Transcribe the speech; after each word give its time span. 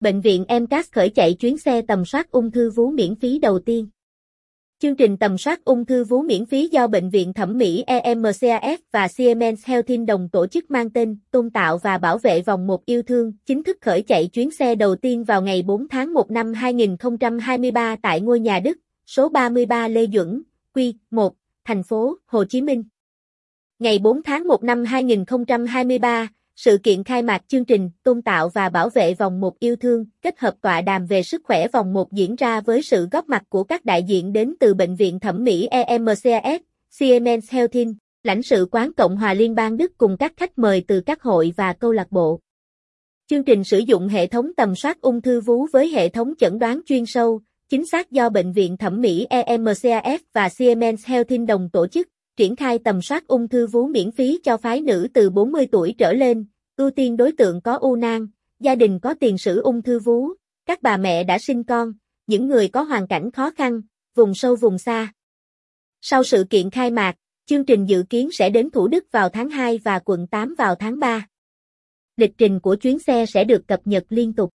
Bệnh 0.00 0.20
viện 0.20 0.44
MCAS 0.48 0.92
khởi 0.92 1.10
chạy 1.10 1.34
chuyến 1.34 1.58
xe 1.58 1.82
tầm 1.82 2.04
soát 2.04 2.30
ung 2.30 2.50
thư 2.50 2.70
vú 2.70 2.90
miễn 2.90 3.14
phí 3.14 3.38
đầu 3.38 3.58
tiên. 3.58 3.88
Chương 4.78 4.96
trình 4.96 5.16
tầm 5.16 5.38
soát 5.38 5.64
ung 5.64 5.84
thư 5.84 6.04
vú 6.04 6.22
miễn 6.22 6.46
phí 6.46 6.68
do 6.68 6.86
Bệnh 6.86 7.10
viện 7.10 7.32
Thẩm 7.32 7.58
mỹ 7.58 7.84
EMCAS 7.86 8.80
và 8.92 9.08
Siemens 9.08 9.66
Healthin 9.66 10.06
đồng 10.06 10.28
tổ 10.28 10.46
chức 10.46 10.70
mang 10.70 10.90
tên 10.90 11.18
Tôn 11.30 11.50
tạo 11.50 11.78
và 11.78 11.98
bảo 11.98 12.18
vệ 12.18 12.42
vòng 12.42 12.66
một 12.66 12.86
yêu 12.86 13.02
thương 13.02 13.32
chính 13.46 13.62
thức 13.62 13.78
khởi 13.80 14.02
chạy 14.02 14.26
chuyến 14.26 14.50
xe 14.50 14.74
đầu 14.74 14.96
tiên 14.96 15.24
vào 15.24 15.42
ngày 15.42 15.62
4 15.62 15.88
tháng 15.88 16.14
1 16.14 16.30
năm 16.30 16.52
2023 16.52 17.96
tại 18.02 18.20
ngôi 18.20 18.40
nhà 18.40 18.60
Đức, 18.60 18.78
số 19.06 19.28
33 19.28 19.88
Lê 19.88 20.06
Duẩn, 20.06 20.42
Quy, 20.74 20.94
1, 21.10 21.34
thành 21.64 21.82
phố 21.82 22.16
Hồ 22.26 22.44
Chí 22.44 22.60
Minh. 22.60 22.84
Ngày 23.78 23.98
4 23.98 24.22
tháng 24.22 24.48
1 24.48 24.64
năm 24.64 24.84
2023, 24.84 26.28
sự 26.64 26.78
kiện 26.82 27.04
khai 27.04 27.22
mạc 27.22 27.42
chương 27.48 27.64
trình 27.64 27.90
tôn 28.02 28.22
tạo 28.22 28.48
và 28.48 28.68
bảo 28.68 28.88
vệ 28.88 29.14
vòng 29.14 29.40
một 29.40 29.58
yêu 29.58 29.76
thương 29.76 30.04
kết 30.22 30.38
hợp 30.38 30.54
tọa 30.60 30.80
đàm 30.80 31.06
về 31.06 31.22
sức 31.22 31.42
khỏe 31.44 31.68
vòng 31.68 31.92
một 31.92 32.12
diễn 32.12 32.36
ra 32.36 32.60
với 32.60 32.82
sự 32.82 33.08
góp 33.12 33.28
mặt 33.28 33.42
của 33.48 33.64
các 33.64 33.84
đại 33.84 34.02
diện 34.02 34.32
đến 34.32 34.54
từ 34.60 34.74
Bệnh 34.74 34.96
viện 34.96 35.20
Thẩm 35.20 35.44
mỹ 35.44 35.68
EMCAS, 35.70 36.60
Siemens 36.90 37.50
healthin 37.50 37.94
lãnh 38.22 38.42
sự 38.42 38.68
quán 38.70 38.92
Cộng 38.92 39.16
hòa 39.16 39.34
Liên 39.34 39.54
bang 39.54 39.76
Đức 39.76 39.92
cùng 39.98 40.16
các 40.16 40.32
khách 40.36 40.58
mời 40.58 40.84
từ 40.88 41.00
các 41.00 41.22
hội 41.22 41.52
và 41.56 41.72
câu 41.72 41.92
lạc 41.92 42.12
bộ. 42.12 42.40
Chương 43.26 43.44
trình 43.44 43.64
sử 43.64 43.78
dụng 43.78 44.08
hệ 44.08 44.26
thống 44.26 44.54
tầm 44.56 44.74
soát 44.74 45.00
ung 45.00 45.22
thư 45.22 45.40
vú 45.40 45.66
với 45.72 45.88
hệ 45.88 46.08
thống 46.08 46.32
chẩn 46.38 46.58
đoán 46.58 46.80
chuyên 46.86 47.06
sâu, 47.06 47.40
chính 47.68 47.86
xác 47.86 48.10
do 48.10 48.28
Bệnh 48.28 48.52
viện 48.52 48.76
Thẩm 48.76 49.00
mỹ 49.00 49.26
EMCAS 49.30 50.20
và 50.34 50.48
Siemens 50.48 51.06
healthin 51.06 51.46
đồng 51.46 51.68
tổ 51.72 51.86
chức 51.86 52.08
triển 52.36 52.56
khai 52.56 52.78
tầm 52.78 53.02
soát 53.02 53.26
ung 53.26 53.48
thư 53.48 53.66
vú 53.66 53.86
miễn 53.86 54.10
phí 54.10 54.40
cho 54.44 54.56
phái 54.56 54.80
nữ 54.80 55.08
từ 55.14 55.30
40 55.30 55.66
tuổi 55.72 55.94
trở 55.98 56.12
lên, 56.12 56.44
ưu 56.80 56.90
tiên 56.90 57.16
đối 57.16 57.32
tượng 57.32 57.60
có 57.60 57.74
u 57.76 57.96
nang, 57.96 58.26
gia 58.60 58.74
đình 58.74 58.98
có 58.98 59.14
tiền 59.20 59.38
sử 59.38 59.60
ung 59.60 59.82
thư 59.82 59.98
vú, 59.98 60.28
các 60.66 60.82
bà 60.82 60.96
mẹ 60.96 61.24
đã 61.24 61.38
sinh 61.38 61.64
con, 61.64 61.92
những 62.26 62.46
người 62.48 62.68
có 62.68 62.82
hoàn 62.82 63.06
cảnh 63.06 63.30
khó 63.30 63.50
khăn, 63.50 63.80
vùng 64.14 64.34
sâu 64.34 64.56
vùng 64.56 64.78
xa. 64.78 65.12
Sau 66.00 66.24
sự 66.24 66.44
kiện 66.50 66.70
khai 66.70 66.90
mạc, 66.90 67.14
chương 67.46 67.64
trình 67.64 67.84
dự 67.84 68.04
kiến 68.10 68.28
sẽ 68.32 68.50
đến 68.50 68.70
Thủ 68.70 68.88
Đức 68.88 69.04
vào 69.12 69.28
tháng 69.28 69.50
2 69.50 69.78
và 69.78 69.98
quận 69.98 70.26
8 70.26 70.54
vào 70.58 70.74
tháng 70.74 70.98
3. 70.98 71.26
Lịch 72.16 72.32
trình 72.38 72.60
của 72.60 72.74
chuyến 72.74 72.98
xe 72.98 73.26
sẽ 73.26 73.44
được 73.44 73.68
cập 73.68 73.80
nhật 73.84 74.04
liên 74.08 74.32
tục. 74.32 74.48